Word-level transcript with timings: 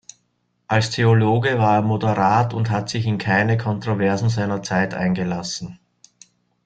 Als 0.67 0.89
Theologe 0.89 1.59
war 1.59 1.75
er 1.75 1.81
moderat 1.83 2.55
und 2.55 2.71
hat 2.71 2.89
sich 2.89 3.05
in 3.05 3.19
keine 3.19 3.55
Kontroversen 3.55 4.29
seiner 4.29 4.63
Zeit 4.63 4.95
eingelassen. 4.95 5.77